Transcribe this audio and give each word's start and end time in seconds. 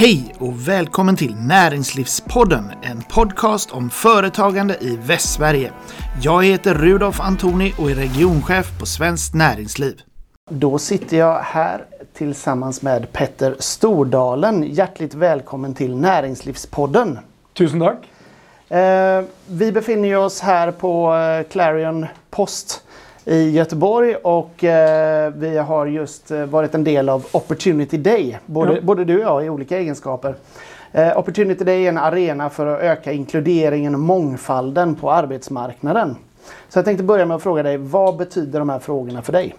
Hej 0.00 0.34
och 0.38 0.68
välkommen 0.68 1.16
till 1.16 1.36
Näringslivspodden, 1.36 2.70
en 2.82 3.02
podcast 3.02 3.70
om 3.70 3.90
företagande 3.90 4.76
i 4.80 4.96
Västsverige. 4.96 5.72
Jag 6.22 6.44
heter 6.44 6.74
Rudolf 6.74 7.20
Antoni 7.20 7.74
och 7.78 7.90
är 7.90 7.94
regionchef 7.94 8.78
på 8.78 8.86
Svenskt 8.86 9.34
Näringsliv. 9.34 10.00
Då 10.50 10.78
sitter 10.78 11.16
jag 11.16 11.38
här 11.38 11.84
tillsammans 12.14 12.82
med 12.82 13.12
Petter 13.12 13.56
Stordalen. 13.58 14.62
Hjärtligt 14.62 15.14
välkommen 15.14 15.74
till 15.74 15.96
Näringslivspodden. 15.96 17.18
Tusen 17.52 17.80
tack. 17.80 18.08
Eh, 18.78 19.24
vi 19.46 19.72
befinner 19.72 20.16
oss 20.16 20.40
här 20.40 20.70
på 20.70 21.14
eh, 21.14 21.48
Clarion 21.52 22.06
Post 22.30 22.82
i 23.28 23.50
Göteborg 23.50 24.14
och 24.16 24.64
eh, 24.64 25.32
vi 25.36 25.58
har 25.58 25.86
just 25.86 26.30
eh, 26.30 26.44
varit 26.44 26.74
en 26.74 26.84
del 26.84 27.08
av 27.08 27.26
Opportunity 27.32 27.96
Day. 27.96 28.38
Både, 28.46 28.74
Ja. 28.74 28.80
både 28.82 29.04
du 29.04 29.16
och 29.16 29.22
jag 29.22 29.44
i 29.46 29.48
olika 29.48 29.78
egenskaper. 29.78 30.34
Eh, 30.92 31.18
Opportunity 31.18 31.64
Day 31.64 31.84
är 31.84 31.88
en 31.88 31.98
arena 31.98 32.50
för 32.50 32.66
att 32.66 32.80
öka 32.80 33.12
inkluderingen 33.12 33.94
och 33.94 34.00
mångfalden 34.00 34.94
på 34.94 35.10
arbetsmarknaden. 35.12 36.16
Så 36.68 36.78
jag 36.78 36.84
tänkte 36.84 37.04
börja 37.04 37.26
med 37.26 37.34
att 37.34 37.42
fråga 37.42 37.62
dig, 37.62 37.76
vad 37.76 38.16
betyder 38.16 38.58
de 38.58 38.68
här 38.68 38.78
frågorna 38.78 39.22
för 39.22 39.32
dig? 39.32 39.54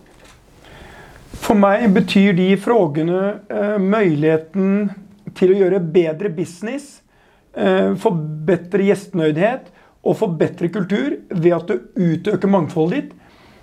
For 1.32 1.56
meg 1.56 1.90
betyr 1.94 2.34
de 2.34 2.58
frågene 2.58 3.36
eh, 3.50 3.78
muligheten 3.78 4.90
til 5.38 5.54
å 5.54 5.60
gjøre 5.60 5.80
bedre 5.80 6.30
business, 6.30 7.02
eh, 7.54 7.94
få 7.96 8.12
bedre 8.48 8.84
gjestnøydhet 8.90 9.70
og 10.02 10.18
få 10.18 10.28
bedre 10.28 10.68
kultur 10.74 11.20
ved 11.30 11.54
at 11.54 11.68
du 11.68 11.80
utøker 11.96 12.48
mangfoldet 12.50 13.02
ditt. 13.02 13.14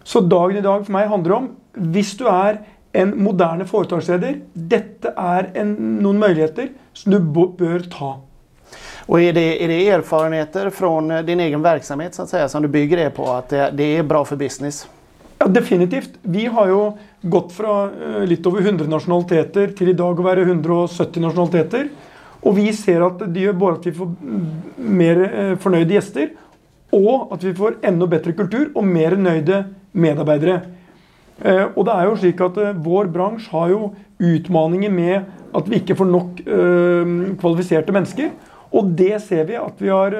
Så 0.07 0.23
dagen 0.23 0.61
i 0.61 0.63
dag 0.63 0.85
for 0.87 0.95
meg 0.95 1.11
handler 1.11 1.35
om 1.41 1.47
hvis 1.93 2.15
du 2.17 2.29
er 2.31 2.61
en 2.97 3.11
moderne 3.21 3.67
foretaksleder, 3.69 4.39
dette 4.55 5.11
er 5.13 5.51
en, 5.59 5.75
noen 6.01 6.21
muligheter 6.23 6.71
som 6.97 7.13
du 7.13 7.19
bør 7.21 7.83
ta. 7.93 8.13
Og 9.07 9.21
er 9.21 9.35
det, 9.37 9.65
är 9.65 9.69
det 9.69 9.89
erfarenheter 9.89 10.71
från 10.71 11.11
eh, 11.11 11.23
din 11.23 11.41
egen 11.41 11.63
verksamhet 11.63 12.15
så 12.15 12.23
att 12.23 12.29
säga 12.29 12.49
som 12.49 12.63
du 12.63 12.69
bygger 12.69 12.97
det 12.97 13.11
på 13.11 13.27
at 13.31 13.49
det, 13.49 13.71
det 13.75 13.85
er 13.99 14.03
bra 14.03 14.25
for 14.25 14.37
business? 14.37 14.89
Ja, 15.39 15.47
Definitivt. 15.47 16.11
Vi 16.23 16.47
har 16.47 16.69
jo 16.69 16.81
gått 17.21 17.53
fra 17.53 17.85
eh, 17.85 18.25
litt 18.27 18.47
over 18.47 18.63
100 18.63 18.89
nasjonaliteter 18.91 19.75
til 19.79 19.93
i 19.93 19.99
dag 19.99 20.19
å 20.19 20.27
være 20.27 20.47
170 20.49 21.23
nasjonaliteter. 21.23 21.89
Og 22.47 22.57
vi 22.57 22.73
ser 22.75 23.05
at 23.07 23.23
det 23.27 23.47
gjør 23.47 23.59
både 23.61 23.79
at 23.81 23.87
vi 23.87 23.95
får 23.95 24.11
mer 24.79 25.23
eh, 25.27 25.55
fornøyde 25.63 25.99
gjester, 25.99 26.31
og 26.97 27.35
at 27.35 27.45
vi 27.45 27.55
får 27.59 27.81
enda 27.87 28.07
bedre 28.11 28.35
kultur 28.39 28.71
og 28.73 28.87
mer 28.87 29.19
nøyde 29.19 29.65
medarbeidere. 29.97 30.61
Eh, 31.45 31.65
Og 31.77 31.85
det 31.85 31.95
er 31.95 32.09
jo 32.09 32.17
slik 32.17 32.41
at 32.41 32.59
eh, 32.63 32.77
Vår 32.81 33.11
bransje 33.13 33.53
har 33.53 33.73
jo 33.73 33.91
utfordringer 34.17 34.93
med 34.93 35.27
at 35.57 35.67
vi 35.69 35.81
ikke 35.81 35.97
får 35.99 36.09
nok 36.09 36.41
eh, 36.45 37.11
kvalifiserte 37.41 37.93
mennesker. 37.93 38.31
Og 38.77 38.89
det 38.97 39.21
ser 39.25 39.45
vi 39.49 39.57
at 39.57 39.79
vi 39.81 39.89
har 39.89 40.13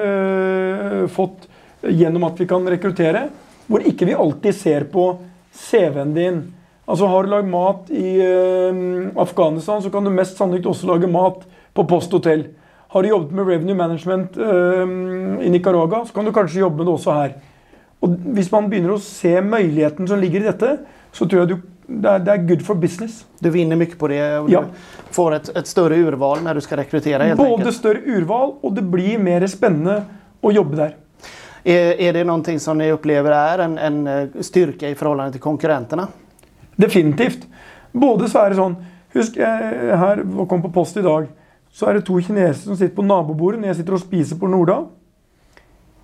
fått 1.11 1.43
gjennom 1.83 2.23
at 2.25 2.39
vi 2.39 2.47
kan 2.49 2.63
rekruttere. 2.65 3.27
Hvor 3.67 3.83
ikke 3.85 4.07
vi 4.07 4.15
alltid 4.15 4.55
ser 4.55 4.85
på 4.89 5.03
CV-en 5.53 6.13
din. 6.15 6.39
Altså 6.87 7.09
Har 7.11 7.27
du 7.27 7.33
lagd 7.33 7.51
mat 7.51 7.91
i 7.91 8.15
Afghanistan, 9.19 9.83
så 9.83 9.91
kan 9.93 10.07
du 10.07 10.09
mest 10.15 10.39
sannolikt 10.39 10.71
også 10.71 10.87
lage 10.89 11.11
mat 11.11 11.43
på 11.75 11.85
Post 11.91 12.15
Hotel. 12.15 12.47
Har 12.95 13.03
du 13.03 13.11
jobbet 13.11 13.35
med 13.35 13.51
revenue 13.51 13.77
management 13.77 14.39
i 14.39 15.51
Nicaragua, 15.51 16.05
så 16.07 16.15
kan 16.15 16.25
du 16.25 16.33
kanskje 16.33 16.63
jobbe 16.63 16.79
med 16.79 16.87
det 16.87 16.95
også 16.95 17.19
her. 17.19 17.35
Og 18.05 18.13
Hvis 18.37 18.51
man 18.53 18.69
begynner 18.69 18.93
å 18.93 19.01
se 19.01 19.33
muligheten 19.41 20.07
som 20.07 20.19
ligger 20.21 20.43
i 20.43 20.49
dette, 20.51 20.77
så 21.11 21.25
tror 21.25 21.43
jeg 21.43 21.49
du, 21.49 21.55
det, 21.87 22.11
er, 22.11 22.19
det 22.25 22.33
er 22.33 22.45
good 22.49 22.61
for 22.65 22.77
business. 22.79 23.23
Du 23.41 23.49
vinner 23.49 23.79
mye 23.79 23.95
på 23.97 24.07
det 24.11 24.21
och 24.39 24.49
Ja. 24.49 24.61
du 24.61 25.13
får 25.15 25.35
et, 25.35 25.49
et, 25.57 25.67
større 25.67 25.97
urval 25.97 26.43
når 26.43 26.53
du 26.53 26.61
skal 26.61 26.77
rekruttere? 26.77 27.23
helt 27.23 27.37
Både 27.37 27.61
enkelt. 27.61 27.75
større 27.75 28.01
urval, 28.05 28.53
og 28.61 28.75
det 28.75 28.83
blir 28.83 29.17
mer 29.19 29.47
spennende 29.47 30.03
å 30.43 30.51
jobbe 30.51 30.75
der. 30.77 30.93
Er, 31.65 31.95
er 31.99 32.13
det 32.13 32.25
noe 32.27 32.59
som 32.59 32.77
dere 32.77 32.93
opplever 32.95 33.33
er 33.33 33.65
en, 33.65 33.77
en 33.77 34.29
styrke 34.41 34.91
i 34.91 34.95
forhold 34.95 35.31
til 35.33 35.41
konkurrentene? 35.41 36.07
Definitivt. 36.79 37.47
Både 37.91 38.29
så 38.29 38.45
er 38.45 38.53
det 38.53 38.61
sånn 38.61 38.77
Husk, 39.17 39.37
jeg 39.39 39.97
her 39.97 40.19
og 40.21 40.45
kom 40.51 40.61
på 40.61 40.69
post 40.75 40.97
i 40.99 41.01
dag. 41.01 41.25
Så 41.73 41.87
er 41.87 41.97
det 41.97 42.05
to 42.05 42.19
kinesere 42.21 42.57
som 42.59 42.75
sitter 42.77 42.95
på 42.95 43.05
nabobordet 43.05 43.61
når 43.61 43.71
jeg 43.71 43.79
sitter 43.79 43.95
og 43.97 44.01
spiser 44.03 44.37
på 44.37 44.49
Norda. 44.51 44.81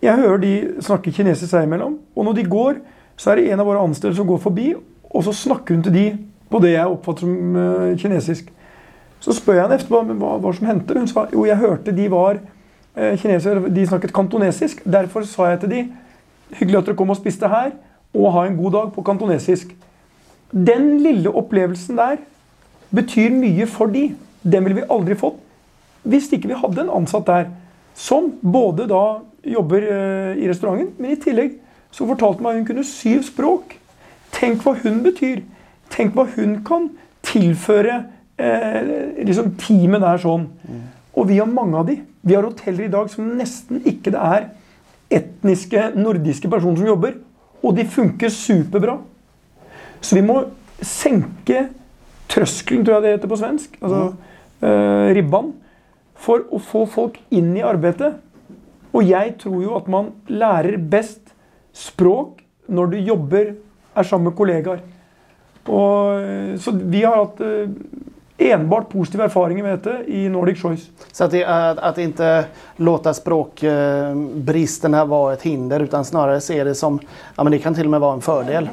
Jeg 0.03 0.19
hører 0.19 0.41
de 0.41 0.53
snakke 0.83 1.13
kinesisk 1.15 1.53
seg 1.53 1.63
imellom. 1.67 1.95
Og 2.15 2.27
når 2.27 2.35
de 2.39 2.43
går, 2.51 2.81
så 3.15 3.31
er 3.31 3.39
det 3.39 3.51
en 3.53 3.61
av 3.63 3.69
våre 3.69 3.83
ansatte 3.85 4.15
som 4.17 4.27
går 4.27 4.41
forbi, 4.43 4.73
og 5.13 5.23
så 5.23 5.31
snakker 5.37 5.77
hun 5.77 5.83
til 5.85 5.95
de 5.95 6.05
på 6.51 6.59
det 6.61 6.73
jeg 6.73 6.89
oppfatter 6.91 7.23
som 7.23 7.55
uh, 7.57 7.93
kinesisk. 8.01 8.49
Så 9.23 9.35
spør 9.37 9.55
jeg 9.55 9.63
henne 9.63 9.77
etterpå 9.79 10.01
men 10.03 10.19
hva, 10.19 10.35
hva 10.41 10.51
som 10.57 10.67
hendte. 10.67 10.97
Hun 10.97 11.07
sa 11.07 11.27
jo, 11.31 11.45
jeg 11.47 11.61
hørte 11.61 11.95
de 11.95 12.09
var 12.11 12.41
uh, 12.41 13.13
kinesere, 13.21 13.69
de 13.71 13.87
snakket 13.87 14.13
kantonesisk. 14.15 14.83
Derfor 14.83 15.23
sa 15.29 15.53
jeg 15.53 15.63
til 15.63 15.73
de 15.73 15.81
hyggelig 16.59 16.81
at 16.81 16.89
dere 16.89 16.99
kom 16.99 17.13
og 17.13 17.21
spiste 17.21 17.49
her, 17.49 17.71
og 18.13 18.33
ha 18.35 18.43
en 18.45 18.59
god 18.59 18.75
dag 18.75 18.91
på 18.93 19.05
kantonesisk. 19.05 19.71
Den 20.53 20.97
lille 21.01 21.31
opplevelsen 21.31 21.97
der 21.97 22.19
betyr 22.93 23.33
mye 23.33 23.65
for 23.69 23.89
de. 23.89 24.11
Den 24.43 24.65
ville 24.67 24.81
vi 24.81 24.89
aldri 24.91 25.17
fått 25.17 25.39
hvis 26.03 26.25
ikke 26.35 26.49
vi 26.51 26.59
hadde 26.59 26.83
en 26.83 26.91
ansatt 26.91 27.23
der 27.29 27.45
som 27.93 28.31
både 28.41 28.87
da 28.89 29.03
jobber 29.43 29.85
eh, 29.85 30.41
i 30.43 30.49
restauranten, 30.49 30.93
men 30.97 31.13
i 31.13 31.19
tillegg 31.21 31.59
så 31.93 32.07
fortalte 32.09 32.41
meg 32.41 32.53
at 32.53 32.61
hun 32.61 32.67
kunne 32.71 32.87
syv 32.87 33.21
språk. 33.27 33.77
Tenk 34.33 34.63
hva 34.65 34.73
hun 34.81 35.03
betyr. 35.05 35.43
Tenk 35.93 36.15
hva 36.17 36.25
hun 36.33 36.57
kan 36.65 36.89
tilføre 37.25 37.99
eh, 38.41 39.21
liksom 39.21 39.53
teamet 39.61 40.01
der 40.03 40.21
sånn. 40.23 40.47
Og 41.13 41.29
vi 41.29 41.37
har 41.37 41.49
mange 41.49 41.77
av 41.77 41.87
de. 41.91 41.99
Vi 42.25 42.33
har 42.33 42.47
hoteller 42.47 42.87
i 42.87 42.93
dag 42.93 43.11
som 43.13 43.29
nesten 43.37 43.83
ikke 43.85 44.15
det 44.15 44.23
er 44.25 44.49
etniske 45.13 45.91
nordiske 45.93 46.49
personer 46.49 46.81
som 46.81 46.89
jobber, 46.89 47.17
og 47.61 47.75
de 47.77 47.85
funker 47.85 48.31
superbra. 48.33 48.97
Så 50.03 50.17
vi 50.17 50.23
må 50.25 50.39
senke 50.83 51.67
trøskelen, 52.31 52.83
tror 52.83 52.97
jeg 52.97 53.05
det 53.05 53.11
heter 53.17 53.31
på 53.31 53.39
svensk, 53.39 53.75
altså 53.83 54.01
eh, 54.65 55.13
ribban, 55.15 55.53
for 56.23 56.45
å 56.51 56.61
få 56.61 56.85
folk 56.89 57.19
inn 57.34 57.51
i 57.57 57.66
arbeidet. 57.66 58.13
Og 58.94 59.03
jeg 59.07 59.35
tror 59.41 59.59
jo 59.63 59.75
at 59.78 59.89
man 59.91 60.13
lærer 60.29 60.78
best 60.78 61.34
språk 61.73 62.44
når 62.72 62.94
du 62.94 62.97
jobber, 63.03 63.53
er 63.94 64.07
sammen 64.07 64.31
med 64.31 64.38
kollegaer. 64.38 64.79
Og, 65.69 66.22
eh, 66.23 66.56
så 66.59 66.72
vi 66.73 67.03
har 67.03 67.19
hatt 67.19 67.41
eh, 67.44 67.69
enbart 68.51 68.89
positive 68.89 69.28
erfaringer 69.28 69.63
med 69.63 69.78
dette 69.78 70.12
i 70.12 70.29
Nordic 70.29 70.62
Choice. 70.62 70.89
Så 71.12 71.25
at, 71.25 71.31
det, 71.31 71.44
ikke 71.44 71.79
att 71.79 71.97
inte 71.97 72.45
være 72.78 73.09
et 73.09 73.16
vara 75.06 75.33
ett 75.33 75.41
hinder 75.41 75.79
utan 75.79 76.06
snarere 76.06 76.41
se 76.41 76.63
det 76.63 76.75
som, 76.75 77.00
ja 77.35 77.44
men 77.44 77.51
det 77.51 77.59
kan 77.59 77.75
til 77.75 77.85
og 77.85 77.91
med 77.91 78.01
være 78.01 78.13
en 78.19 78.25
fordel? 78.25 78.69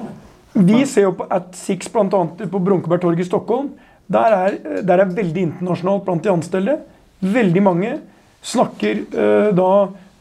Vi 0.53 0.87
ser 0.87 1.03
jo 1.03 1.13
på 1.13 1.27
At 1.31 1.55
Six 1.55 1.91
annet 1.95 2.51
på 2.51 2.59
Brunkebergtorget 2.59 3.21
i 3.21 3.29
Stockholm. 3.29 3.71
Der 4.07 4.33
er, 4.35 4.57
der 4.83 4.99
er 4.99 5.13
veldig 5.15 5.43
internasjonalt 5.43 6.05
blant 6.05 6.25
de 6.25 6.33
ansatte. 6.33 6.81
Veldig 7.21 7.63
mange 7.63 7.97
snakker 8.43 9.03
eh, 9.05 9.49
da 9.57 9.73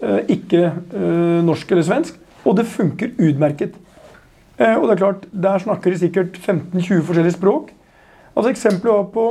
eh, 0.03 0.23
ikke 0.35 0.63
eh, 0.67 1.37
norsk 1.47 1.71
eller 1.71 1.87
svensk, 1.87 2.17
og 2.43 2.57
det 2.59 2.67
funker 2.67 3.13
utmerket. 3.15 3.77
Eh, 4.59 4.75
og 4.75 4.87
det 4.87 4.95
er 4.95 5.03
klart, 5.03 5.27
Der 5.31 5.59
snakker 5.63 5.91
de 5.91 5.99
sikkert 6.01 6.39
15-20 6.39 7.05
forskjellige 7.07 7.38
språk. 7.38 7.71
Altså 8.35 8.51
Eksempelet 8.51 8.93
var 8.93 9.07
på, 9.13 9.25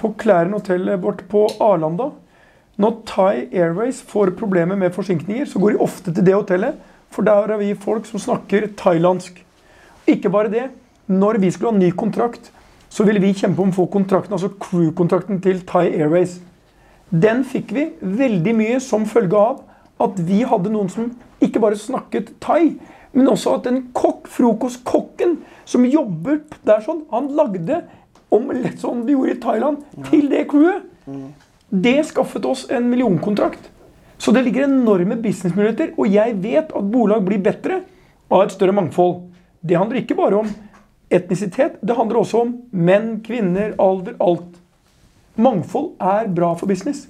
på 0.00 0.14
Klæren 0.18 0.56
hotellet 0.56 1.02
vårt 1.02 1.26
på 1.28 1.46
Arlanda. 1.60 2.10
Når 2.76 2.96
Thai 3.08 3.46
Airways 3.52 4.02
får 4.02 4.34
problemer 4.36 4.76
med 4.76 4.92
forsinkninger, 4.92 5.44
så 5.44 5.58
går 5.58 5.70
de 5.70 5.84
ofte 5.84 6.12
til 6.12 6.24
det 6.26 6.34
hotellet, 6.34 6.74
for 7.10 7.24
der 7.24 7.48
har 7.48 7.60
vi 7.60 7.74
folk 7.74 8.06
som 8.06 8.20
snakker 8.20 8.68
thailandsk. 8.76 9.38
Ikke 10.06 10.30
bare 10.30 10.50
det. 10.52 10.66
Når 11.06 11.38
vi 11.40 11.50
skulle 11.50 11.72
ha 11.72 11.78
ny 11.78 11.90
kontrakt, 11.90 12.50
så 12.88 13.04
ville 13.04 13.20
vi 13.20 13.32
kjempe 13.32 13.62
om 13.62 13.72
å 13.72 13.76
få 13.76 13.86
kontrakten, 13.92 14.32
altså 14.32 14.50
crew-kontrakten 14.60 15.40
til 15.42 15.62
Thai 15.66 15.88
Airways. 15.94 16.40
Den 17.10 17.44
fikk 17.46 17.72
vi 17.72 17.86
veldig 18.00 18.54
mye 18.58 18.78
som 18.82 19.06
følge 19.06 19.38
av 19.38 19.62
at 20.02 20.18
vi 20.26 20.42
hadde 20.48 20.72
noen 20.72 20.90
som 20.92 21.12
ikke 21.42 21.62
bare 21.62 21.78
snakket 21.78 22.34
thai, 22.42 22.76
men 23.16 23.30
også 23.32 23.54
at 23.56 23.68
den 23.68 23.86
kokk, 23.96 24.26
frokostkokken 24.28 25.38
som 25.68 25.86
jobber 25.88 26.42
der 26.66 26.82
sånn, 26.84 27.04
han 27.12 27.30
lagde 27.36 27.84
omelett 28.34 28.82
som 28.82 29.04
de 29.06 29.14
gjorde 29.14 29.36
i 29.36 29.40
Thailand, 29.40 29.78
til 30.10 30.28
det 30.32 30.44
crewet. 30.50 30.84
Det 31.70 31.96
skaffet 32.10 32.44
oss 32.46 32.66
en 32.70 32.90
millionkontrakt. 32.90 33.70
Så 34.18 34.32
det 34.32 34.42
ligger 34.46 34.66
enorme 34.66 35.16
businessmuligheter, 35.20 35.94
og 35.96 36.10
jeg 36.10 36.36
vet 36.42 36.72
at 36.72 36.92
bolag 36.92 37.24
blir 37.26 37.40
bedre 37.44 37.82
av 38.32 38.44
et 38.44 38.54
større 38.54 38.74
mangfold. 38.76 39.26
Det 39.60 39.78
handler 39.78 40.02
ikke 40.02 40.18
bare 40.18 40.42
om 40.42 40.52
etnisitet, 41.12 41.78
det 41.80 41.96
handler 41.96 42.20
også 42.22 42.42
om 42.42 42.54
menn, 42.72 43.20
kvinner, 43.24 43.74
alder, 43.82 44.16
alt. 44.20 44.56
Mangfold 45.36 45.94
er 46.00 46.28
bra 46.28 46.54
for 46.56 46.66
business. 46.66 47.06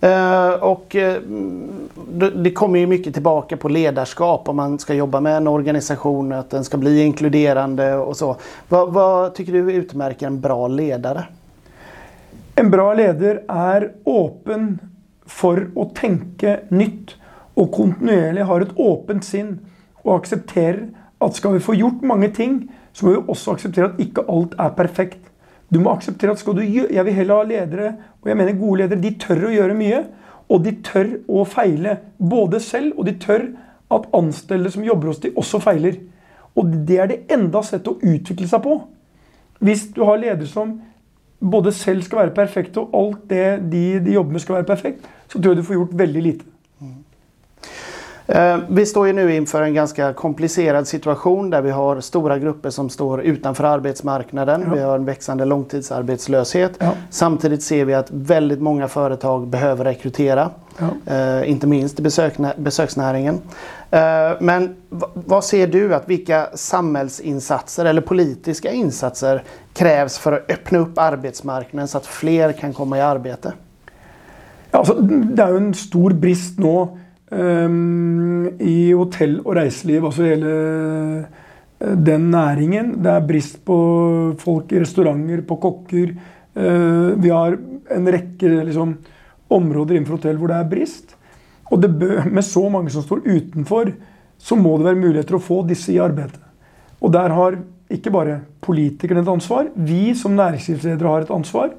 Eh, 0.00 0.50
och 0.50 0.96
eh, 0.96 1.20
det, 2.34 2.50
kommer 2.50 2.78
ju 2.78 2.86
mycket 2.86 3.14
tillbaka 3.14 3.56
på 3.56 3.68
ledarskap 3.68 4.48
om 4.48 4.56
man 4.56 4.78
ska 4.78 4.94
jobba 4.94 5.20
med 5.20 5.36
en 5.36 5.48
organisation, 5.48 6.32
att 6.32 6.50
den 6.50 6.64
ska 6.64 6.76
bli 6.76 7.02
inkluderande 7.02 7.96
och 7.96 8.16
så. 8.16 8.36
Vad, 8.68 8.92
vad 8.92 9.34
tycker 9.34 9.52
du 9.52 9.72
utmärker 9.72 10.26
en 10.26 10.40
bra 10.40 10.68
ledare? 10.68 11.24
En 12.54 12.70
bra 12.70 12.94
leder 12.94 13.42
er 13.48 13.92
åpen 14.04 14.78
for 15.26 15.70
å 15.74 15.86
tenke 15.94 16.60
nytt 16.68 17.14
og 17.56 17.72
kontinuerlig 17.72 18.44
har 18.48 18.64
et 18.64 18.74
åpent 18.76 19.24
sinn 19.24 19.54
og 20.02 20.18
aksepterer 20.18 20.88
at 21.22 21.38
skal 21.38 21.56
vi 21.56 21.64
få 21.64 21.74
gjort 21.78 22.02
mange 22.02 22.28
ting, 22.34 22.64
så 22.92 23.06
må 23.06 23.14
vi 23.14 23.22
også 23.32 23.54
akseptere 23.54 23.92
at 23.92 24.00
ikke 24.02 24.24
alt 24.28 24.56
er 24.58 24.74
perfekt. 24.76 25.31
Du 25.72 25.80
må 25.80 25.94
akseptere 25.94 26.34
at 26.34 26.40
skal 26.42 26.56
du 26.58 26.62
gjøre, 26.62 26.92
Jeg 26.92 27.04
vil 27.04 27.14
heller 27.14 27.34
ha 27.34 27.42
ledere, 27.48 27.94
og 28.20 28.28
jeg 28.28 28.36
mener 28.36 28.58
gode 28.60 28.82
ledere, 28.82 29.00
de 29.00 29.14
tør 29.18 29.46
å 29.48 29.54
gjøre 29.54 29.74
mye. 29.74 30.04
Og 30.52 30.64
de 30.64 30.72
tør 30.84 31.14
å 31.28 31.44
feile. 31.48 31.96
Både 32.18 32.60
selv, 32.60 32.98
og 32.98 33.06
de 33.06 33.16
tør 33.18 33.46
at 33.92 34.08
anstellte 34.14 34.70
som 34.74 34.84
jobber 34.84 35.12
hos 35.12 35.22
dem, 35.22 35.36
også 35.36 35.60
feiler. 35.62 35.96
Og 36.56 36.68
det 36.88 36.98
er 37.00 37.08
det 37.08 37.20
enda 37.32 37.62
sett 37.64 37.88
å 37.88 37.96
utvikle 37.96 38.48
seg 38.48 38.64
på. 38.64 38.78
Hvis 39.62 39.86
du 39.94 40.02
har 40.04 40.20
ledere 40.20 40.50
som 40.50 40.80
både 41.40 41.72
selv 41.72 42.04
skal 42.04 42.24
være 42.24 42.34
perfekte, 42.36 42.80
og 42.80 42.96
alt 42.98 43.28
det 43.30 43.46
de, 43.72 43.84
de 44.04 44.16
jobber 44.18 44.36
med 44.36 44.44
skal 44.44 44.60
være 44.60 44.68
perfekt, 44.68 45.08
så 45.28 45.38
tror 45.38 45.54
jeg 45.54 45.62
du 45.62 45.68
får 45.70 45.78
gjort 45.80 46.00
veldig 46.04 46.22
lite. 46.28 46.51
Eh, 48.32 48.58
vi 48.68 48.86
står 48.86 49.06
ju 49.06 49.12
nu 49.12 49.34
inför 49.34 49.62
en 49.62 49.74
ganska 49.74 50.12
komplicerad 50.12 50.88
situation 50.88 51.50
där 51.50 51.62
vi 51.62 51.70
har 51.70 52.00
stora 52.00 52.38
grupper 52.38 52.70
som 52.70 52.90
står 52.90 53.22
utanför 53.22 53.64
arbetsmarknaden. 53.64 54.64
Ja. 54.66 54.74
Vi 54.74 54.80
har 54.80 54.94
en 54.94 55.04
växande 55.04 55.44
långtidsarbetslöshet. 55.44 56.72
Ja. 56.78 56.92
Samtidigt 57.10 57.62
ser 57.62 57.84
vi 57.84 57.94
att 57.94 58.10
väldigt 58.10 58.60
många 58.60 58.88
företag 58.88 59.46
behöver 59.46 59.84
rekrytera. 59.84 60.50
Ja. 60.78 61.14
Eh, 61.14 61.50
inte 61.50 61.66
minst 61.66 62.00
i 62.00 62.02
besöksnäringen. 62.56 63.38
Eh, 63.90 64.00
men 64.40 64.76
vad 65.14 65.44
ser 65.44 65.66
du 65.66 65.94
att 65.94 66.08
vilka 66.08 66.48
samhällsinsatser 66.54 67.84
eller 67.84 68.00
politiska 68.00 68.72
insatser 68.72 69.42
krävs 69.72 70.18
för 70.18 70.32
att 70.32 70.50
öppna 70.50 70.78
upp 70.78 70.98
arbetsmarknaden 70.98 71.88
så 71.88 71.98
att 71.98 72.06
fler 72.06 72.52
kan 72.52 72.72
komma 72.72 72.98
i 72.98 73.00
arbete? 73.00 73.52
Altså, 74.70 74.94
det 75.36 75.44
er 75.44 75.48
jo 75.52 75.56
en 75.56 75.74
stor 75.74 76.10
brist 76.10 76.58
nå 76.58 76.82
um, 76.82 76.98
i 77.32 78.92
hotell 78.92 79.38
og 79.40 79.54
reiseliv, 79.56 80.04
altså 80.04 80.26
hele 80.26 80.52
uh, 80.52 81.94
den 81.96 82.28
næringen. 82.32 82.94
Det 83.02 83.10
er 83.12 83.26
brist 83.26 83.62
på 83.64 83.76
folk 84.42 84.72
i 84.72 84.82
restauranter, 84.82 85.40
på 85.48 85.56
kokker. 85.62 86.12
Uh, 86.52 87.16
vi 87.16 87.32
har 87.32 87.56
en 87.92 88.12
rekke 88.12 88.52
liksom, 88.68 88.96
områder 89.52 89.96
innenfor 89.96 90.18
hotell 90.18 90.40
hvor 90.40 90.52
det 90.52 90.60
er 90.60 90.70
brist. 90.70 91.16
Og 91.72 91.80
bør, 91.80 92.28
med 92.36 92.44
så 92.44 92.66
mange 92.68 92.92
som 92.92 93.04
står 93.04 93.24
utenfor, 93.24 93.94
så 94.42 94.58
må 94.58 94.76
det 94.76 94.90
være 94.90 95.00
muligheter 95.00 95.38
å 95.38 95.42
få 95.42 95.62
disse 95.68 95.92
i 95.94 96.00
arbeid. 96.02 96.34
Og 97.02 97.12
der 97.14 97.32
har 97.34 97.56
ikke 97.92 98.12
bare 98.12 98.40
politikerne 98.64 99.22
et 99.22 99.30
ansvar. 99.30 99.68
Vi 99.74 100.14
som 100.18 100.36
næringslivsledere 100.36 101.08
har 101.08 101.24
et 101.24 101.34
ansvar. 101.34 101.72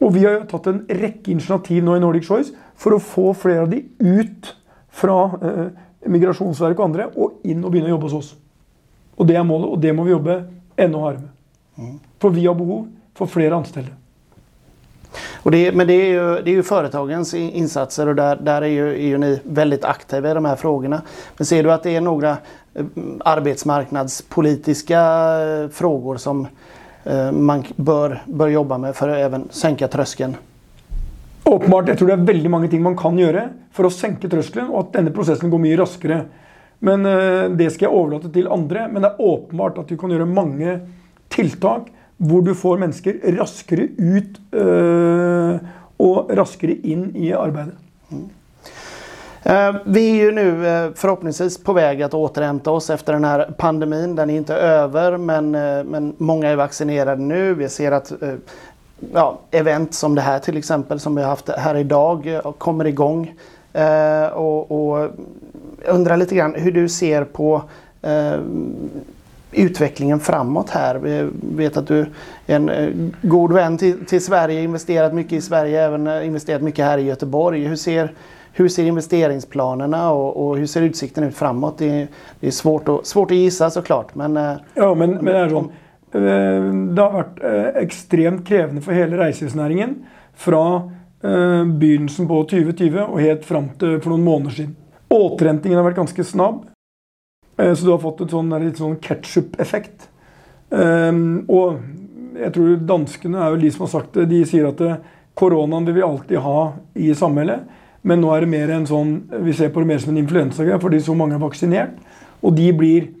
Og 0.00 0.14
vi 0.14 0.24
har 0.24 0.44
tatt 0.48 0.68
en 0.70 0.82
rekke 0.88 1.32
initiativ 1.34 1.84
nå 1.84 1.96
i 1.96 2.02
Nordic 2.02 2.26
Choice 2.28 2.54
for 2.80 2.96
å 2.96 3.02
få 3.04 3.32
flere 3.36 3.66
av 3.66 3.72
de 3.72 3.82
ut 4.00 4.54
fra 4.90 5.18
eh, 5.42 5.66
Migrasjonsverket 6.10 6.80
og 6.80 6.86
andre 6.88 7.08
og 7.14 7.44
inn 7.44 7.62
og 7.64 7.72
begynne 7.72 7.90
å 7.90 7.94
jobbe 7.96 8.08
hos 8.08 8.18
oss. 8.18 8.34
Og 9.20 9.26
Det 9.28 9.36
er 9.36 9.44
målet, 9.44 9.68
og 9.68 9.80
det 9.80 9.94
må 9.94 10.04
vi 10.04 10.14
jobbe 10.14 10.36
enda 10.76 10.98
hardere 10.98 11.22
med. 11.22 11.32
Mm. 11.76 11.96
For 12.20 12.30
vi 12.30 12.46
har 12.46 12.54
behov 12.54 12.86
for 13.14 13.26
flere 13.26 13.56
ansatte. 13.56 13.96
Det, 15.44 15.60
men 15.74 15.86
det 15.86 15.94
er, 15.96 16.10
jo, 16.14 16.34
det 16.44 16.50
är 16.50 16.54
ju 16.54 16.62
företagens 16.62 17.34
insatser 17.34 18.08
og 18.08 18.16
der, 18.16 18.36
där 18.36 18.62
är, 18.62 18.66
ju, 18.66 18.88
är 18.88 19.08
ju 19.08 19.18
ni 19.18 19.38
veldig 19.44 19.84
aktive 19.84 20.30
i 20.30 20.34
de 20.34 20.44
her 20.44 20.56
frågorna. 20.56 21.02
Men 21.36 21.46
ser 21.46 21.62
du 21.62 21.72
at 21.72 21.82
det 21.82 21.96
er 21.96 22.04
noen 22.04 22.24
eh, 22.24 22.36
arbetsmarknadspolitiska 23.24 25.00
eh, 25.40 25.68
frågor 25.68 26.16
som 26.16 26.46
Eh, 27.04 27.32
man 27.32 27.64
bør, 27.76 28.20
bør 28.26 28.52
jobbe 28.52 28.78
med 28.78 28.96
for 28.96 29.12
å 29.12 29.42
senke 29.56 29.88
trøskelen? 29.88 30.36
Åpenbart. 31.50 31.88
Jeg 31.90 31.98
tror 31.98 32.10
det 32.12 32.16
er 32.18 32.28
veldig 32.28 32.50
mange 32.52 32.68
ting 32.70 32.82
man 32.84 32.98
kan 32.98 33.18
gjøre 33.18 33.48
for 33.74 33.88
å 33.88 33.94
senke 33.94 34.30
trøskelen, 34.30 34.70
og 34.70 34.84
at 34.84 34.92
denne 34.98 35.14
prosessen 35.14 35.50
går 35.50 35.62
mye 35.62 35.78
raskere. 35.80 36.20
Men 36.86 37.04
uh, 37.06 37.50
Det 37.58 37.72
skal 37.74 37.88
jeg 37.88 37.96
overlate 37.96 38.30
til 38.34 38.50
andre. 38.50 38.86
Men 38.88 39.04
det 39.04 39.10
er 39.10 39.24
åpenbart 39.32 39.80
at 39.82 39.90
du 39.90 39.98
kan 40.00 40.14
gjøre 40.14 40.28
mange 40.30 40.78
tiltak 41.30 41.90
hvor 42.20 42.44
du 42.44 42.52
får 42.54 42.80
mennesker 42.82 43.22
raskere 43.38 43.88
ut 43.96 44.38
uh, 44.52 45.56
og 46.00 46.32
raskere 46.36 46.76
inn 46.84 47.10
i 47.16 47.32
arbeidet. 47.36 47.76
Mm. 48.12 48.28
Eh, 49.42 49.74
vi 49.84 50.02
er 50.10 50.26
jo 50.26 50.32
nå 50.36 50.42
forhåpentligvis 51.00 51.56
på 51.64 51.74
på 51.74 51.80
til 51.80 52.16
å 52.16 52.24
återhämta 52.26 52.70
oss 52.70 52.90
efter 52.90 53.12
denne 53.12 53.28
här 53.28 53.54
pandemin. 53.58 54.16
Den 54.16 54.30
er 54.30 54.40
ikke 54.40 54.84
over, 54.84 55.16
men, 55.16 55.54
eh, 55.54 55.84
men 55.84 56.14
mange 56.18 56.46
er 56.46 56.56
vaksinert 56.56 57.18
nå. 57.18 57.54
Vi 57.54 57.68
ser 57.68 57.92
att 57.92 58.12
ja, 59.12 59.38
event 59.50 59.94
som 59.94 60.14
det 60.14 60.20
här 60.20 60.38
till 60.38 60.56
exempel 60.56 61.00
som 61.00 61.14
vi 61.14 61.22
har 61.22 61.28
haft 61.28 61.48
här 61.48 61.74
idag 61.74 62.40
kommer 62.58 62.86
igång. 62.86 63.34
Och, 64.32 64.70
och 64.70 65.10
undrar 65.86 66.16
lite 66.16 66.34
grann 66.34 66.54
hur 66.54 66.72
du 66.72 66.88
ser 66.88 67.24
på 67.24 67.62
utvecklingen 69.52 70.20
framåt 70.20 70.70
här. 70.70 70.94
Vi 70.94 71.30
vet 71.40 71.76
att 71.76 71.86
du 71.86 72.06
är 72.46 72.56
en 72.56 73.14
god 73.22 73.52
vän 73.52 73.78
till, 73.78 74.06
till 74.06 74.24
Sverige, 74.24 74.62
investerat 74.62 75.14
mycket 75.14 75.32
i 75.32 75.40
Sverige, 75.40 75.84
även 75.84 76.22
investerat 76.22 76.62
mycket 76.62 76.84
här 76.84 76.98
i 76.98 77.02
Göteborg. 77.02 77.64
Hur 77.64 77.76
ser 77.76 78.12
hur 78.52 78.68
ser 78.68 78.84
investeringsplanerna 78.84 80.12
och, 80.12 80.48
och 80.48 80.56
hur 80.56 80.66
ser 80.66 80.82
utsikten 80.82 81.24
ut 81.24 81.36
framåt? 81.36 81.78
Det 81.78 81.86
er 81.86 82.08
det 82.40 82.46
är 82.46 82.50
svårt, 82.50 82.88
att, 82.88 83.06
svårt 83.06 83.30
att 83.30 83.36
gissa 83.36 83.70
såklart. 83.70 84.14
Men, 84.14 84.36
eh, 84.36 84.52
ja, 84.74 84.94
men, 84.94 85.10
men 85.10 85.34
er 85.34 85.48
sånn. 85.48 85.64
Eh, 85.64 85.70
det 86.10 87.02
har 87.02 87.12
vært 87.14 87.42
eh, 87.46 87.68
ekstremt 87.84 88.42
krevende 88.46 88.82
for 88.82 88.96
hele 88.96 89.20
reiselivsnæringen 89.20 90.00
fra 90.34 90.64
begynnelsen 91.20 92.24
på 92.24 92.36
2020 92.48 92.94
og 93.02 93.18
helt 93.20 93.42
fram 93.44 93.66
til 93.76 93.98
for 94.00 94.14
noen 94.14 94.22
måneder 94.24 94.54
siden. 94.56 94.70
Återhentingen 95.12 95.76
har 95.76 95.84
vært 95.84 95.98
ganske 95.98 96.24
snabb, 96.24 96.62
så 97.60 97.76
du 97.82 97.90
har 97.90 98.00
fått 98.00 98.22
et 98.24 98.32
sånn, 98.32 98.54
litt 98.62 98.80
sånn 98.80 98.94
ketsjup-effekt. 99.04 100.06
Og 100.72 101.82
jeg 102.40 102.54
tror 102.56 102.80
danskene 102.88 103.36
er 103.36 103.52
jo 103.52 103.60
de 103.60 103.72
som 103.74 103.84
har 103.84 103.92
sagt 103.92 104.16
det. 104.16 104.30
De 104.32 104.40
sier 104.48 104.70
at 104.70 104.80
koronaen 105.40 105.86
vil 105.88 105.98
vi 105.98 106.02
alltid 106.02 106.38
ha 106.38 106.72
i 106.94 107.14
samhället, 107.14 107.60
Men 108.02 108.22
nå 108.22 108.30
er 108.32 108.40
det 108.40 108.48
mer 108.48 108.70
en 108.72 108.86
sånn, 108.88 109.10
vi 109.44 109.52
ser 109.52 109.68
på 109.68 109.82
det 109.82 109.90
mer 109.90 109.98
som 110.00 110.14
en 110.14 110.22
influensagreie 110.22 110.80
fordi 110.80 111.02
så 111.04 111.12
mange 111.12 111.34
er 111.36 111.42
vaksinert. 111.42 111.98
Og 112.40 112.54
de 112.56 112.72
blir, 112.72 113.02
eh, 113.02 113.19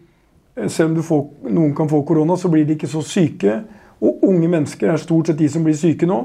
selv 0.68 0.98
om 0.98 1.04
får, 1.06 1.22
noen 1.48 1.74
kan 1.76 1.88
få 1.88 2.02
korona, 2.06 2.36
så 2.36 2.50
blir 2.52 2.66
de 2.68 2.76
ikke 2.76 2.90
så 2.90 3.02
syke. 3.06 3.60
Og 4.00 4.24
unge 4.28 4.48
mennesker 4.50 4.90
er 4.90 5.00
stort 5.00 5.30
sett 5.30 5.38
de 5.40 5.48
som 5.52 5.64
blir 5.64 5.76
syke 5.78 6.08
nå. 6.08 6.18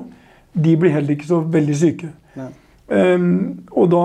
De 0.56 0.76
blir 0.80 0.94
heller 0.96 1.16
ikke 1.16 1.30
så 1.30 1.40
veldig 1.40 1.78
syke. 1.78 2.12
Um, 2.86 3.66
og 3.74 3.88
da, 3.90 4.04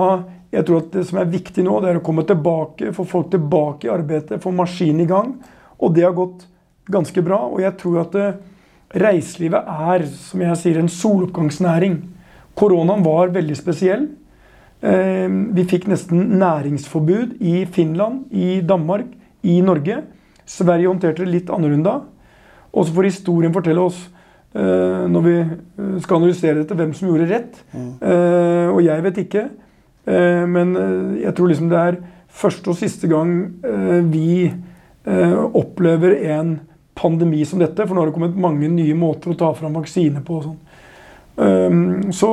jeg 0.49 0.65
tror 0.65 0.79
at 0.81 0.93
Det 0.95 1.03
som 1.05 1.19
er 1.21 1.27
viktig 1.29 1.61
nå, 1.63 1.75
det 1.83 1.91
er 1.91 1.99
å 1.99 2.03
komme 2.03 2.23
tilbake, 2.27 2.93
få 2.95 3.05
folk 3.07 3.29
tilbake 3.33 3.87
i 3.87 3.91
arbeidet, 3.93 4.41
få 4.41 4.53
maskinen 4.55 5.03
i 5.05 5.09
gang. 5.09 5.35
Og 5.79 5.93
det 5.95 6.05
har 6.07 6.15
gått 6.17 6.47
ganske 6.91 7.23
bra. 7.25 7.43
Og 7.49 7.61
jeg 7.63 7.77
tror 7.79 8.01
at 8.05 8.15
det, 8.15 8.29
eh, 8.31 8.39
reiselivet 9.01 9.67
er 9.67 10.05
som 10.05 10.41
jeg 10.43 10.57
sier, 10.59 10.79
en 10.79 10.89
soloppgangsnæring. 10.91 12.01
Koronaen 12.59 13.03
var 13.05 13.31
veldig 13.31 13.55
spesiell. 13.55 14.09
Ehm, 14.81 15.53
vi 15.55 15.63
fikk 15.69 15.87
nesten 15.87 16.39
næringsforbud 16.41 17.37
i 17.39 17.65
Finland, 17.65 18.25
i 18.31 18.61
Danmark, 18.61 19.05
i 19.43 19.61
Norge. 19.61 20.01
Sverige 20.51 20.89
håndterte 20.89 21.23
det 21.23 21.31
litt 21.31 21.51
annerledes. 21.53 22.07
Og 22.71 22.87
så 22.87 22.95
får 22.95 23.09
historien 23.09 23.53
fortelle 23.55 23.83
oss, 23.83 23.99
uh, 24.55 25.07
når 25.11 25.25
vi 25.25 25.35
eh, 25.41 25.97
skal 26.03 26.21
analysere 26.21 26.61
dette, 26.61 26.77
hvem 26.79 26.93
som 26.95 27.09
gjorde 27.09 27.27
rett. 27.31 27.59
Mm. 27.75 27.91
Eh, 27.99 28.67
og 28.71 28.81
jeg 28.85 29.07
vet 29.09 29.25
ikke. 29.25 29.49
Men 30.01 30.71
jeg 31.21 31.29
tror 31.37 31.51
liksom 31.51 31.67
det 31.69 31.77
er 31.77 31.97
første 32.33 32.71
og 32.71 32.77
siste 32.79 33.05
gang 33.05 33.35
vi 34.09 34.47
opplever 35.05 36.15
en 36.33 36.55
pandemi 36.97 37.43
som 37.45 37.61
dette. 37.61 37.85
For 37.85 37.93
nå 37.93 38.01
har 38.01 38.09
det 38.09 38.15
kommet 38.15 38.39
mange 38.41 38.65
nye 38.73 38.95
måter 38.97 39.29
å 39.29 39.37
ta 39.37 39.51
fram 39.53 39.77
vaksine 39.77 40.23
på. 40.25 40.39
og 40.39 40.47
sånn. 40.47 40.57
Ehm, 41.45 42.09
så 42.17 42.31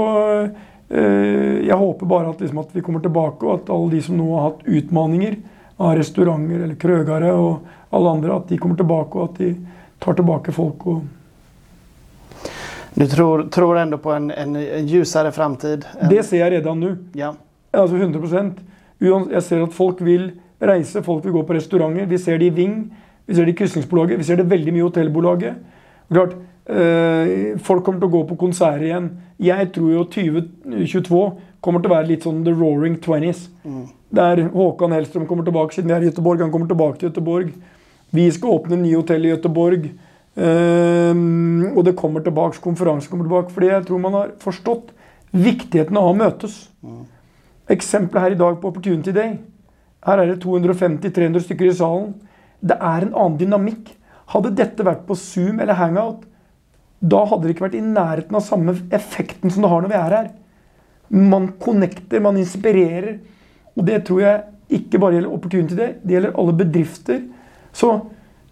jeg 0.89 1.77
håper 1.83 2.09
bare 2.09 2.33
at, 2.33 2.41
liksom, 2.41 2.63
at, 2.65 2.73
vi 2.73 2.87
kommer 2.89 3.05
tilbake, 3.05 3.45
og 3.45 3.59
at 3.59 3.71
alle 3.77 3.93
de 3.93 4.03
som 4.09 4.17
nå 4.17 4.31
har 4.33 4.49
hatt 4.49 4.65
utmaninger 4.65 5.37
av 5.79 5.95
restauranter 5.99 6.65
eller 6.65 6.79
krøgere 6.81 7.33
og 7.39 7.69
alle 7.95 8.17
andre, 8.17 8.37
at 8.37 8.51
de 8.51 8.59
kommer 8.59 8.77
tilbake, 8.79 9.19
og 9.19 9.31
at 9.31 9.39
de 9.39 9.53
tar 10.03 10.19
tilbake 10.19 10.53
folk. 10.53 10.87
og 10.87 11.07
du 12.99 13.07
tror, 13.07 13.45
tror 13.55 13.79
enda 13.79 13.99
på 13.99 14.11
en, 14.11 14.31
en, 14.31 14.57
en 14.57 14.87
ljusere 14.87 15.31
framtid? 15.33 15.85
En... 16.01 16.09
Det 16.11 16.25
ser 16.27 16.43
jeg 16.43 16.57
redan 16.57 16.81
nå. 16.83 16.97
Ja. 17.15 17.33
Altså 17.71 17.97
100% 17.97 18.59
Jeg 18.99 19.43
ser 19.47 19.63
at 19.63 19.77
folk 19.77 20.01
vil 20.03 20.33
reise, 20.59 21.03
folk 21.07 21.25
vil 21.25 21.37
gå 21.37 21.45
på 21.47 21.55
restauranter. 21.55 22.09
Vi 22.11 22.19
ser 22.19 22.41
det 22.41 22.49
i 22.51 22.57
Ving, 22.57 22.81
vi 23.27 23.37
ser 23.37 23.47
det 23.47 23.55
i 23.55 23.59
krysningsbolaget, 23.61 24.19
vi 24.19 24.27
ser 24.27 24.41
det 24.41 24.49
veldig 24.51 24.75
mye 24.75 24.83
i 24.83 24.89
hotellbolaget. 24.89 25.61
Klart, 26.11 26.35
øh, 26.67 27.59
folk 27.63 27.85
kommer 27.85 28.01
til 28.01 28.09
å 28.09 28.17
gå 28.17 28.25
på 28.33 28.41
konserter 28.41 28.89
igjen. 28.89 29.11
Jeg 29.39 29.71
tror 29.77 29.93
jo 29.93 30.05
2022 30.17 31.23
kommer 31.65 31.83
til 31.83 31.91
å 31.91 31.97
være 31.97 32.11
litt 32.11 32.27
sånn 32.27 32.45
the 32.47 32.55
roaring 32.55 32.99
twenties. 33.03 33.47
Mm. 33.65 33.87
Der 34.15 34.45
Håkan 34.55 34.95
Hellstrøm 34.95 35.27
kommer 35.29 35.47
tilbake 35.47 35.75
siden 35.75 35.91
vi 35.91 35.97
er 35.97 36.07
i 36.07 36.11
Göteborg. 36.11 36.45
Han 36.45 36.53
kommer 36.55 36.71
tilbake 36.71 37.01
til 37.01 37.11
Göteborg. 37.11 37.51
Vi 38.15 38.29
skal 38.33 38.55
åpne 38.57 38.79
nye 38.81 38.97
hotell 38.97 39.27
i 39.27 39.35
Göteborg. 39.35 39.91
Um, 40.39 41.75
og 41.75 41.83
det 41.89 41.97
kommer 41.99 42.23
tilbake, 42.23 42.61
konferansen 42.63 43.11
kommer 43.11 43.27
tilbake. 43.27 43.53
Fordi 43.53 43.73
jeg 43.73 43.85
tror 43.89 44.03
man 44.05 44.17
har 44.17 44.33
forstått 44.41 44.95
viktigheten 45.35 45.99
av 45.99 46.09
å 46.13 46.17
møtes. 46.17 46.57
Eksempelet 47.69 48.25
her 48.25 48.37
i 48.37 48.41
dag 48.41 48.57
på 48.61 48.71
Opportunity 48.71 49.13
Day. 49.13 49.37
Her 50.07 50.23
er 50.23 50.33
det 50.33 50.41
250-300 50.45 51.45
stykker 51.45 51.69
i 51.69 51.77
salen. 51.77 52.15
Det 52.65 52.79
er 52.79 53.05
en 53.05 53.15
annen 53.15 53.39
dynamikk. 53.41 53.93
Hadde 54.33 54.55
dette 54.57 54.85
vært 54.87 55.05
på 55.09 55.17
Zoom 55.19 55.61
eller 55.61 55.77
Hangout, 55.79 56.25
da 56.99 57.23
hadde 57.31 57.47
det 57.47 57.55
ikke 57.55 57.69
vært 57.69 57.79
i 57.79 57.85
nærheten 57.85 58.35
av 58.35 58.43
samme 58.43 58.75
effekten 58.95 59.53
som 59.55 59.65
det 59.65 59.71
har 59.71 59.85
når 59.85 59.93
vi 59.93 59.99
er 59.99 60.15
her. 60.17 60.31
Man 61.09 61.53
connecter, 61.61 62.21
man 62.21 62.37
inspirerer. 62.41 63.19
Og 63.79 63.87
det 63.87 64.03
tror 64.09 64.23
jeg 64.25 64.79
ikke 64.79 65.01
bare 65.01 65.17
gjelder 65.17 65.33
Opportunity 65.33 65.77
Day, 65.79 65.97
det 66.03 66.17
gjelder 66.17 66.39
alle 66.41 66.55
bedrifter. 66.59 67.21
Så 67.73 67.93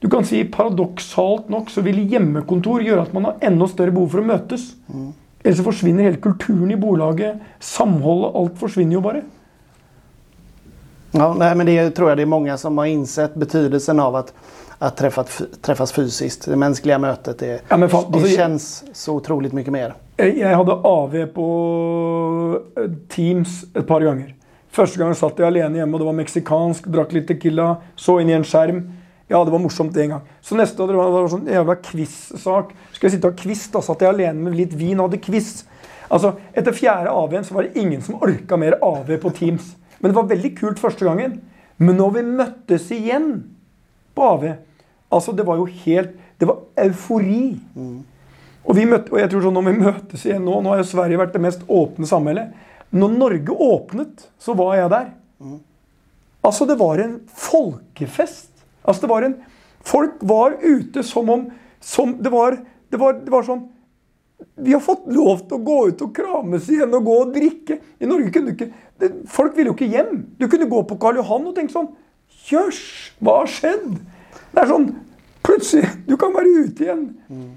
du 0.00 0.08
kan 0.12 0.25
si 0.28 0.42
paradoksalt 0.52 1.48
nok 1.52 1.70
så 1.72 1.82
vil 1.84 2.02
hjemmekontor 2.08 2.84
gjøre 2.84 3.06
at 3.06 3.14
man 3.16 3.30
har 3.30 3.48
enda 3.48 3.68
større 3.68 3.94
behov 3.94 4.12
for 4.12 4.22
å 4.22 4.28
møtes. 4.28 4.68
Mm. 4.92 5.08
Ellers 5.46 5.62
forsvinner 5.64 6.08
hele 6.08 6.20
kulturen 6.22 6.70
i 6.72 6.78
bolaget. 6.80 7.40
Samholdet. 7.62 8.34
Alt 8.36 8.60
forsvinner 8.60 8.98
jo 8.98 9.02
bare. 9.04 9.22
Ja, 11.16 11.30
nei, 11.38 11.52
men 11.56 11.68
det 11.68 11.78
tror 11.96 12.10
jeg 12.10 12.20
det 12.20 12.26
er 12.26 12.32
mange 12.34 12.56
som 12.60 12.76
har 12.80 12.90
innsett 12.90 13.36
betydelsen 13.40 14.00
av 14.02 14.18
at 14.20 14.32
att 14.78 14.97
träffas, 14.97 15.42
träffas 15.61 15.92
fysiskt. 15.92 16.45
Det 16.45 16.56
menneskelige 16.56 16.99
møtet 16.99 17.38
det, 17.38 17.52
ja, 17.68 17.76
fan, 17.88 17.88
det 17.88 18.18
alltså, 18.18 18.37
känns 18.37 18.85
så 18.92 19.16
otroligt 19.16 19.52
mye 19.56 19.71
mer. 19.71 19.95
Jeg 20.18 20.56
hadde 20.56 20.76
AV 20.85 21.16
på 21.33 21.47
eh, 22.76 22.90
Teams 23.12 23.64
et 23.75 23.87
par 23.88 24.04
ganger. 24.04 24.35
Første 24.76 25.00
gang 25.00 25.14
satt 25.16 25.38
jeg 25.40 25.49
alene 25.49 25.80
hjemme, 25.80 25.97
og 25.97 26.02
det 26.02 26.09
var 26.11 26.16
meksikansk. 26.18 26.88
Drakk 26.92 27.14
litt 27.16 27.28
Tequila, 27.28 27.76
så 27.97 28.18
inn 28.21 28.33
i 28.33 28.37
en 28.37 28.45
skjerm. 28.45 28.83
Ja, 29.28 29.40
det 29.42 29.52
var 29.54 29.62
morsomt 29.62 29.97
en 29.99 30.12
gang. 30.14 30.26
Så 30.45 30.59
neste 30.59 30.83
år 30.85 30.92
det 30.92 30.99
var 30.99 31.16
det 31.16 31.33
sånn 31.33 31.49
jævla 31.50 31.78
quiz-sak. 31.83 32.76
Skulle 32.92 33.09
jeg 33.09 33.16
sitte 33.16 33.30
og 33.30 33.35
ha 33.35 33.40
quiz, 33.40 33.64
da 33.73 33.83
satt 33.83 34.04
jeg 34.04 34.12
alene 34.12 34.45
med 34.45 34.59
litt 34.59 34.76
vin 34.76 35.00
og 35.00 35.09
hadde 35.09 35.23
quiz. 35.25 35.50
Altså, 36.12 36.37
Etter 36.54 36.76
fjerde 36.76 37.11
AV-en 37.11 37.49
så 37.49 37.56
var 37.56 37.66
det 37.66 37.80
ingen 37.80 38.04
som 38.04 38.21
orka 38.23 38.59
mer 38.61 38.76
AV 38.85 39.16
på 39.23 39.33
Teams. 39.35 39.73
Men 39.99 40.12
det 40.12 40.18
var 40.21 40.28
veldig 40.30 40.52
kult 40.61 40.83
første 40.83 41.09
gangen. 41.09 41.40
Men 41.83 41.99
når 41.99 42.12
vi 42.14 42.25
møttes 42.28 42.90
igjen 42.95 43.30
på 44.16 44.30
AV 44.35 44.46
Altså, 45.14 45.32
det 45.32 45.46
var 45.46 45.61
jo 45.61 45.68
helt 45.85 46.16
Det 46.40 46.49
var 46.49 46.64
eufori. 46.82 47.56
Mm. 47.75 48.00
Og, 48.66 48.78
møtte, 48.90 49.12
og, 49.12 49.20
jeg 49.20 49.30
tror 49.30 49.44
sånn 49.44 49.54
når 49.54 49.66
vi 49.68 49.76
møtes 49.78 50.25
igjen 50.26 50.42
nå 50.44 50.58
Nå 50.61 50.73
har 50.73 50.82
jo 50.82 50.88
Sverige 50.88 51.20
vært 51.20 51.37
det 51.37 51.42
mest 51.44 51.62
åpne 51.70 52.08
samholdet. 52.11 52.50
Når 52.96 53.14
Norge 53.14 53.54
åpnet, 53.66 54.26
så 54.38 54.54
var 54.58 54.75
jeg 54.78 54.90
der. 54.92 55.06
Mm. 55.42 55.61
Altså, 56.46 56.66
det 56.66 56.76
var 56.78 57.00
en 57.02 57.16
folkefest. 57.26 58.50
Altså, 58.82 59.06
det 59.06 59.12
var 59.12 59.26
en 59.26 59.38
Folk 59.87 60.18
var 60.26 60.56
ute 60.62 61.04
som 61.06 61.30
om 61.30 61.46
som 61.80 62.16
det, 62.18 62.30
var, 62.32 62.56
det, 62.90 62.99
var, 62.99 63.20
det 63.23 63.30
var 63.30 63.44
sånn 63.46 63.61
Vi 64.58 64.73
har 64.75 64.82
fått 64.82 65.04
lov 65.14 65.44
til 65.46 65.58
å 65.58 65.62
gå 65.62 65.76
ut 65.92 66.02
og 66.02 66.16
krames 66.16 66.66
igjen 66.73 66.94
og 66.99 67.06
gå 67.06 67.18
og 67.23 67.35
drikke. 67.37 67.78
I 68.02 68.08
Norge 68.11 68.32
kunne 68.35 68.50
du 68.50 68.56
ikke 68.56 68.73
det, 68.99 69.12
Folk 69.30 69.54
ville 69.54 69.70
jo 69.70 69.76
ikke 69.76 69.92
hjem. 69.92 70.25
Du 70.40 70.49
kunne 70.50 70.68
gå 70.70 70.82
på 70.88 70.99
Karl 71.00 71.20
Johan 71.20 71.46
og 71.46 71.54
tenke 71.54 71.75
sånn 71.76 71.92
Jøss, 72.47 72.81
hva 73.19 73.41
har 73.43 73.50
skjedd? 73.50 73.97
Det 74.53 74.62
er 74.62 74.71
sånn 74.71 74.91
Plutselig 75.47 75.88
Du 76.07 76.17
kan 76.21 76.35
være 76.35 76.67
ute 76.67 76.87
igjen. 76.87 77.07
Mm. 77.31 77.49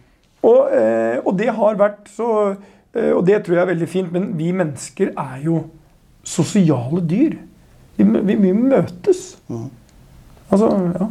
Og, 0.45 0.59
eh, 0.71 1.17
og, 1.19 1.33
det 1.39 1.49
har 1.55 1.79
vært 1.79 2.07
så 2.15 2.29
eh, 2.53 3.11
Og 3.11 3.23
det 3.27 3.41
tror 3.43 3.57
jeg 3.57 3.63
er 3.65 3.71
veldig 3.73 3.89
fint, 3.91 4.11
men 4.13 4.31
vi 4.39 4.53
mennesker 4.55 5.11
er 5.13 5.41
jo 5.43 5.63
sosiale 6.23 7.01
dyr. 7.07 7.35
Vi, 7.97 8.05
vi, 8.05 8.35
vi 8.37 8.51
møtes. 8.53 9.39
Mm. 9.49 9.67
Altså, 10.49 10.69
ja. 10.93 11.07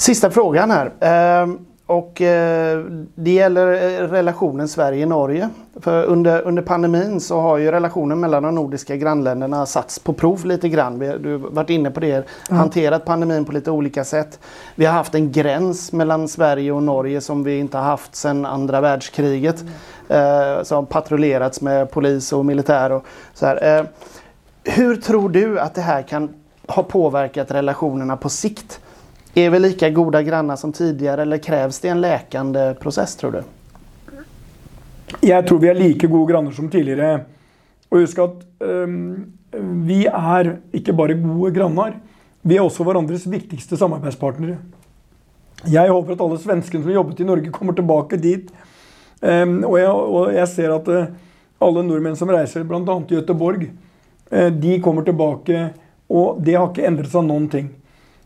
Siste 0.00 0.30
frågan 0.32 0.72
her. 0.72 0.90
Eh, 1.04 1.54
och 1.86 2.20
eh, 2.20 2.84
det 3.14 3.30
gjelder 3.30 3.72
eh, 3.72 4.08
relationen 4.08 4.68
Sverige-Norge. 4.68 5.48
För 5.80 6.04
under, 6.04 6.42
under 6.42 6.62
pandemin 6.62 7.20
så 7.20 7.40
har 7.40 7.58
ju 7.58 7.70
relationen 7.70 8.20
mellom 8.20 8.44
de 8.44 8.54
nordiske 8.54 8.96
grannländerna 8.96 9.66
satts 9.66 9.98
på 9.98 10.12
prov 10.12 10.46
lite 10.46 10.68
grann. 10.68 10.98
Vi, 10.98 11.18
du 11.18 11.32
har 11.32 11.38
varit 11.38 11.70
inne 11.70 11.90
på 11.90 12.00
det, 12.00 12.14
mm. 12.14 12.58
hanterat 12.58 13.04
pandemin 13.04 13.44
på 13.44 13.52
litt 13.52 13.68
olika 13.68 14.04
sätt. 14.04 14.38
Vi 14.74 14.84
har 14.84 14.92
haft 14.92 15.14
en 15.14 15.32
gräns 15.32 15.92
mellom 15.92 16.28
Sverige 16.28 16.72
og 16.72 16.82
Norge 16.82 17.20
som 17.20 17.44
vi 17.44 17.58
ikke 17.60 17.78
har 17.78 17.84
haft 17.84 18.16
sedan 18.16 18.46
andra 18.46 18.80
världskriget. 18.80 19.60
Mm. 19.60 19.72
Eh, 20.08 20.62
som 20.62 20.86
patrullerats 20.86 21.60
med 21.60 21.90
polis 21.90 22.32
og 22.32 22.44
militär. 22.44 22.92
Och 22.92 23.04
så 23.34 23.46
här. 23.46 23.78
Eh, 23.78 23.84
hur 24.64 24.96
tror 24.96 25.28
du 25.28 25.60
at 25.60 25.74
det 25.74 25.80
här 25.80 26.02
kan 26.02 26.34
ha 26.66 26.82
påverkat 26.82 27.50
relationerna 27.50 28.16
på 28.16 28.28
sikt? 28.28 28.80
Er 29.34 29.50
vi 29.50 29.58
lika 29.58 29.90
gode 29.90 30.22
grannar 30.22 30.56
som 30.56 30.72
tidligere, 30.72 31.22
eller 31.22 31.38
kreves 31.38 31.80
det 31.80 31.88
en 31.88 32.00
läkande 32.00 32.74
prosess, 32.74 33.16
tror 33.16 33.32
du? 33.32 33.42
Jeg 35.26 35.46
tror 35.48 35.58
vi 35.58 35.68
er 35.72 35.74
like 35.74 36.06
gode 36.06 36.30
granner 36.30 36.54
som 36.54 36.68
tidligere. 36.70 37.24
Og 37.90 38.04
husk 38.04 38.20
at 38.22 38.44
um, 38.62 39.26
vi 39.88 40.04
er 40.06 40.52
ikke 40.74 40.94
bare 40.94 41.18
gode 41.18 41.50
granner, 41.56 41.98
vi 42.46 42.60
er 42.60 42.62
også 42.62 42.86
hverandres 42.86 43.26
viktigste 43.26 43.78
samarbeidspartnere. 43.80 44.60
Jeg 45.66 45.90
håper 45.90 46.14
at 46.14 46.22
alle 46.22 46.38
svenskene 46.38 46.84
som 46.84 46.94
jobbet 46.94 47.20
i 47.24 47.26
Norge, 47.26 47.50
kommer 47.50 47.74
tilbake 47.74 48.22
dit. 48.22 48.50
Um, 49.18 49.64
og, 49.64 49.78
jeg, 49.80 49.90
og, 49.90 50.34
jeg, 50.34 50.48
ser 50.54 50.78
at 50.78 50.90
uh, 50.94 51.14
alle 51.58 51.88
nordmenn 51.88 52.18
som 52.20 52.30
reiser 52.30 52.62
bl.a. 52.62 52.84
til 52.84 53.18
Göteborg, 53.18 53.66
uh, 54.30 54.50
de 54.62 54.82
kommer 54.84 55.02
tilbake. 55.02 55.72
Og 56.06 56.38
det 56.44 56.54
har 56.54 56.70
ikke 56.70 56.86
endret 56.86 57.10
seg 57.10 57.26
noen 57.26 57.50
ting. 57.50 57.74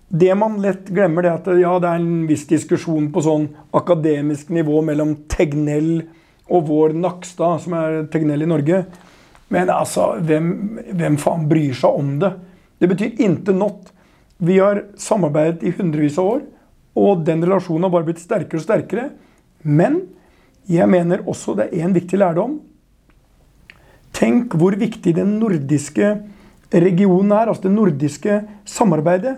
Det 0.09 0.35
man 0.35 0.57
lett 0.63 0.89
glemmer, 0.89 1.23
det 1.23 1.31
er 1.31 1.41
at 1.41 1.61
ja, 1.61 1.75
det 1.83 1.89
er 1.91 2.01
en 2.01 2.23
viss 2.29 2.47
diskusjon 2.49 3.11
på 3.13 3.23
sånn 3.25 3.49
akademisk 3.77 4.49
nivå 4.55 4.81
mellom 4.87 5.13
Tegnell 5.29 6.07
og 6.49 6.65
vår 6.71 6.95
Nakstad, 6.97 7.61
som 7.65 7.75
er 7.77 8.07
Tegnell 8.13 8.47
i 8.47 8.49
Norge. 8.49 8.83
Men 9.53 9.69
altså, 9.73 10.15
hvem, 10.25 10.79
hvem 10.97 11.19
faen 11.21 11.45
bryr 11.51 11.77
seg 11.77 11.99
om 12.01 12.15
det? 12.23 12.33
Det 12.81 12.89
betyr 12.89 13.21
intet 13.25 13.57
not. 13.59 13.91
Vi 14.39 14.57
har 14.63 14.85
samarbeidet 14.97 15.67
i 15.67 15.75
hundrevis 15.77 16.17
av 16.21 16.31
år, 16.37 16.47
og 16.99 17.25
den 17.27 17.43
relasjonen 17.45 17.85
har 17.87 17.93
bare 17.93 18.09
blitt 18.09 18.23
sterkere 18.23 18.61
og 18.61 18.65
sterkere. 18.65 19.11
Men 19.61 20.01
jeg 20.69 20.89
mener 20.89 21.25
også 21.29 21.57
det 21.59 21.69
er 21.69 21.85
en 21.85 21.97
viktig 21.97 22.21
lærdom. 22.21 22.59
Tenk 24.17 24.57
hvor 24.57 24.77
viktig 24.79 25.13
den 25.17 25.37
nordiske 25.41 26.15
regionen 26.73 27.33
er, 27.37 27.49
altså 27.49 27.69
det 27.69 27.75
nordiske 27.77 28.41
samarbeidet. 28.69 29.37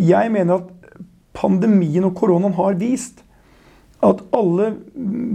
Jeg 0.00 0.32
mener 0.32 0.60
at 0.62 0.94
pandemien 1.36 2.06
og 2.08 2.16
koronaen 2.18 2.56
har 2.56 2.78
vist 2.80 3.24
at 4.00 4.22
alle 4.32 4.70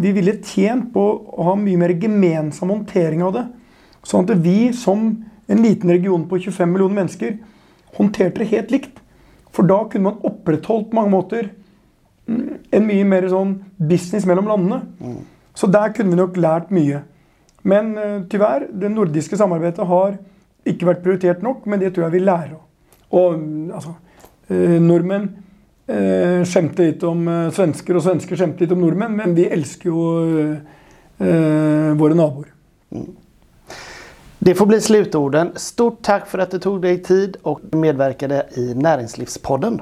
Vi 0.02 0.12
ville 0.16 0.40
tjent 0.42 0.88
på 0.94 1.02
å 1.06 1.50
ha 1.52 1.54
mye 1.60 1.78
mer 1.78 1.94
gemensam 2.02 2.72
håndtering 2.74 3.22
av 3.22 3.36
det. 3.36 3.44
Sånn 4.06 4.26
at 4.26 4.42
vi 4.42 4.72
som 4.74 5.04
en 5.46 5.62
liten 5.62 5.92
region 5.94 6.24
på 6.30 6.40
25 6.42 6.72
millioner 6.72 7.04
mennesker 7.04 7.36
håndterte 7.98 8.42
det 8.42 8.50
helt 8.50 8.74
likt. 8.74 8.98
For 9.54 9.70
da 9.70 9.84
kunne 9.90 10.10
man 10.10 10.26
opprettholdt 10.26 10.90
på 10.90 10.98
mange 10.98 11.14
måter 11.14 11.52
en 12.26 12.88
mye 12.88 13.06
mer 13.06 13.28
sånn 13.30 13.60
business 13.78 14.26
mellom 14.26 14.50
landene. 14.50 14.82
Mm. 14.98 15.20
Så 15.54 15.70
der 15.72 15.94
kunne 15.94 16.16
vi 16.16 16.20
nok 16.24 16.42
lært 16.42 16.74
mye. 16.74 17.04
Men 17.62 17.94
uh, 17.98 18.26
tyvärr, 18.30 18.66
det 18.74 18.92
nordiske 18.94 19.38
samarbeidet 19.38 19.86
har 19.86 20.18
ikke 20.66 20.90
vært 20.90 21.06
prioritert 21.06 21.46
nok, 21.46 21.70
men 21.70 21.82
det 21.82 21.94
tror 21.94 22.08
jeg 22.08 22.18
vi 22.18 22.26
lærer. 22.26 22.58
Og 23.14 23.38
altså, 23.78 23.94
Eh, 23.94 24.05
nordmenn 24.54 25.30
eh, 25.88 26.44
skjemte 26.46 26.86
litt 26.86 27.04
om 27.04 27.28
eh, 27.28 27.52
svensker, 27.56 27.98
og 27.98 28.06
svensker 28.06 28.40
skjemte 28.40 28.66
litt 28.66 28.74
om 28.76 28.82
nordmenn, 28.84 29.16
men 29.18 29.36
vi 29.38 29.50
elsker 29.52 29.92
jo 29.92 30.08
våre 31.16 32.16
naboer. 32.18 32.50
Mm. 32.92 33.06
Det 34.46 34.56
får 34.60 34.68
bli 34.68 34.80
slutorden. 34.84 35.54
Stort 35.56 36.02
takk 36.04 36.28
for 36.28 36.44
at 36.44 36.52
du 36.52 36.60
tok 36.60 36.82
deg 36.84 37.00
tid 37.08 37.38
og 37.48 37.64
medvirket 37.72 38.58
i 38.60 38.66
Næringslivspodden. 38.76 39.80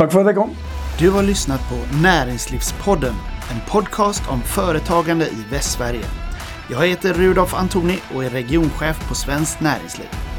Takk 0.00 0.14
for 0.14 0.24
at 0.24 0.32
jeg 0.32 0.40
kom. 0.40 0.56
Du 0.96 1.10
har 1.12 1.28
lyssnat 1.28 1.60
på 1.68 1.76
Näringslivspodden, 2.00 3.14
en 3.52 3.62
podcast 3.68 4.24
om 4.32 4.40
företagande 4.40 5.28
i 5.28 5.44
Västsverige. 5.52 6.08
Jeg 6.70 6.96
heter 6.96 7.14
Rudolf 7.20 7.54
Antoni 7.54 8.00
og 8.14 8.24
er 8.24 8.30
regionchef 8.30 9.08
på 9.08 9.14
Svenskt 9.14 9.60
Näringsliv. 9.60 10.31